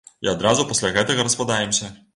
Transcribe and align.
І 0.27 0.29
адразу 0.31 0.65
пасля 0.71 0.93
гэтага 0.97 1.27
распадаемся. 1.29 1.97